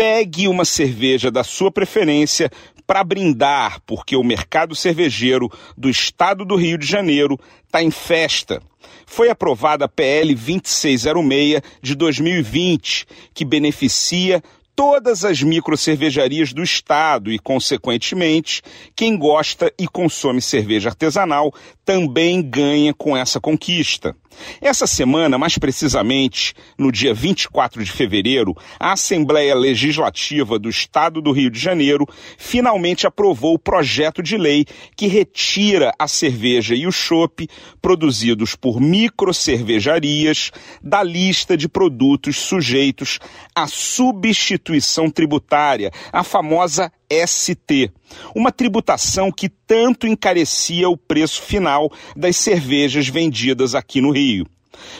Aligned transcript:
pegue 0.00 0.48
uma 0.48 0.64
cerveja 0.64 1.30
da 1.30 1.44
sua 1.44 1.70
preferência 1.70 2.50
para 2.86 3.04
brindar, 3.04 3.82
porque 3.84 4.16
o 4.16 4.24
mercado 4.24 4.74
cervejeiro 4.74 5.52
do 5.76 5.90
estado 5.90 6.42
do 6.42 6.56
Rio 6.56 6.78
de 6.78 6.86
Janeiro 6.86 7.38
está 7.66 7.82
em 7.82 7.90
festa. 7.90 8.62
Foi 9.04 9.28
aprovada 9.28 9.84
a 9.84 9.88
PL 9.88 10.34
2606 10.34 11.60
de 11.82 11.94
2020, 11.94 13.06
que 13.34 13.44
beneficia 13.44 14.42
todas 14.74 15.22
as 15.22 15.42
microcervejarias 15.42 16.54
do 16.54 16.62
estado 16.62 17.30
e, 17.30 17.38
consequentemente, 17.38 18.62
quem 18.96 19.18
gosta 19.18 19.70
e 19.78 19.86
consome 19.86 20.40
cerveja 20.40 20.88
artesanal 20.88 21.52
também 21.84 22.40
ganha 22.40 22.94
com 22.94 23.14
essa 23.14 23.38
conquista. 23.38 24.16
Essa 24.60 24.86
semana, 24.86 25.38
mais 25.38 25.58
precisamente 25.58 26.54
no 26.78 26.92
dia 26.92 27.14
24 27.14 27.82
de 27.84 27.90
fevereiro, 27.90 28.54
a 28.78 28.92
Assembleia 28.92 29.54
Legislativa 29.54 30.58
do 30.58 30.68
Estado 30.68 31.20
do 31.20 31.32
Rio 31.32 31.50
de 31.50 31.58
Janeiro 31.58 32.06
finalmente 32.38 33.06
aprovou 33.06 33.54
o 33.54 33.58
projeto 33.58 34.22
de 34.22 34.36
lei 34.36 34.64
que 34.96 35.06
retira 35.06 35.92
a 35.98 36.06
cerveja 36.06 36.74
e 36.74 36.86
o 36.86 36.92
chopp 36.92 37.48
produzidos 37.80 38.54
por 38.54 38.80
microcervejarias 38.80 40.50
da 40.82 41.02
lista 41.02 41.56
de 41.56 41.68
produtos 41.68 42.36
sujeitos 42.36 43.18
à 43.54 43.66
substituição 43.66 45.10
tributária, 45.10 45.90
a 46.12 46.22
famosa 46.22 46.92
ST, 47.10 47.90
uma 48.34 48.52
tributação 48.52 49.32
que 49.32 49.48
tanto 49.48 50.06
encarecia 50.06 50.88
o 50.88 50.96
preço 50.96 51.42
final 51.42 51.90
das 52.16 52.36
cervejas 52.36 53.08
vendidas 53.08 53.74
aqui 53.74 54.00
no 54.00 54.10
Rio. 54.10 54.46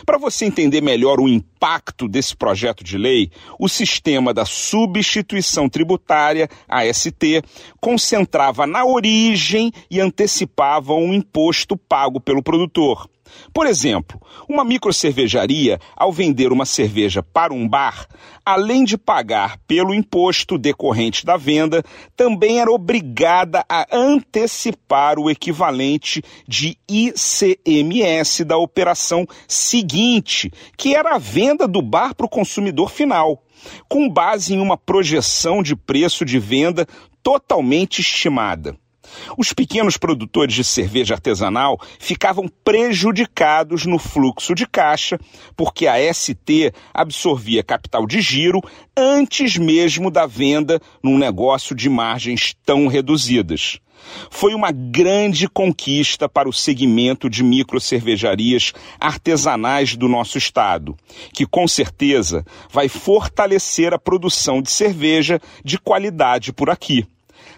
Para 0.05 0.19
você 0.19 0.45
entender 0.45 0.81
melhor 0.81 1.21
o 1.21 1.29
impacto 1.29 2.09
desse 2.09 2.37
projeto 2.37 2.83
de 2.85 2.99
lei, 2.99 3.31
o 3.59 3.69
sistema 3.69 4.35
da 4.35 4.45
substituição 4.45 5.69
tributária, 5.69 6.49
AST, 6.69 7.43
concentrava 7.81 8.67
na 8.67 8.85
origem 8.85 9.73
e 9.91 10.01
antecipava 10.01 10.95
um 10.95 11.13
imposto 11.13 11.77
pago 11.77 12.21
pelo 12.21 12.43
produtor. 12.43 13.09
Por 13.53 13.67
exemplo, 13.67 14.21
uma 14.49 14.65
microcervejaria, 14.65 15.79
ao 15.97 16.13
vender 16.13 16.53
uma 16.53 16.65
cerveja 16.65 17.23
para 17.23 17.53
um 17.53 17.69
bar, 17.69 18.07
além 18.45 18.85
de 18.85 18.97
pagar 18.97 19.59
pelo 19.67 19.95
imposto 19.95 20.59
decorrente 20.59 21.25
da 21.25 21.37
venda, 21.37 21.83
também 22.17 22.61
era 22.61 22.71
obrigada 22.71 23.65
a 23.69 23.87
antecipar 23.93 25.19
o 25.19 25.31
equivalente 25.31 26.23
de 26.47 26.77
ICMS 26.89 28.45
da 28.45 28.57
operação 28.57 29.27
seguinte, 29.47 30.51
que 30.77 30.95
era 30.95 31.15
a 31.15 31.19
venda 31.19 31.67
do 31.67 31.83
bar 31.83 32.15
para 32.15 32.27
o 32.27 32.31
consumidor 32.31 32.91
final, 32.91 33.43
com 33.89 34.09
base 34.09 34.55
em 34.55 34.61
uma 34.61 34.77
projeção 34.77 35.63
de 35.63 35.77
preço 35.77 36.25
de 36.25 36.39
venda 36.39 36.87
totalmente 37.23 38.01
estimada. 38.01 38.77
Os 39.37 39.53
pequenos 39.53 39.97
produtores 39.97 40.55
de 40.55 40.65
cerveja 40.65 41.15
artesanal 41.15 41.81
ficavam 41.99 42.49
prejudicados 42.65 43.87
no 43.87 43.99
fluxo 43.99 44.55
de 44.55 44.67
caixa, 44.67 45.19
porque 45.57 45.87
a 45.87 45.97
ST 46.13 46.73
absorvia 46.93 47.63
capital 47.63 48.07
de 48.07 48.21
giro 48.21 48.61
antes 48.97 49.57
mesmo 49.57 50.11
da 50.11 50.27
venda 50.27 50.81
num 51.03 51.19
negócio 51.19 51.75
de 51.75 51.89
margens 51.89 52.55
tão 52.65 52.87
reduzidas. 52.87 53.81
Foi 54.31 54.55
uma 54.55 54.71
grande 54.71 55.49
conquista 55.49 56.29
para 56.29 56.49
o 56.49 56.53
segmento 56.53 57.29
de 57.29 57.43
microcervejarias 57.43 58.73
artesanais 58.99 59.97
do 59.97 60.09
nosso 60.09 60.39
estado, 60.39 60.97
que 61.33 61.47
com 61.47 61.67
certeza 61.69 62.45
vai 62.71 62.89
fortalecer 62.89 63.93
a 63.93 63.99
produção 63.99 64.63
de 64.63 64.71
cerveja 64.71 65.41
de 65.65 65.79
qualidade 65.79 66.53
por 66.53 66.71
aqui. 66.71 67.07